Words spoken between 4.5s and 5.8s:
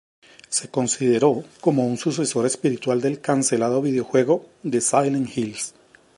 de Silent Hills.